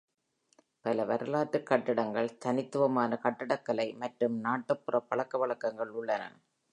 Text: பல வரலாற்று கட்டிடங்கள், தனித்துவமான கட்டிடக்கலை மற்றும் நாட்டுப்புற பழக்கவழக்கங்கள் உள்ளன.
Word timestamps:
பல 0.85 1.03
வரலாற்று 1.03 1.59
கட்டிடங்கள், 1.63 2.29
தனித்துவமான 2.39 3.19
கட்டிடக்கலை 3.23 3.87
மற்றும் 3.95 4.39
நாட்டுப்புற 4.39 4.99
பழக்கவழக்கங்கள் 5.09 5.93
உள்ளன. 5.93 6.23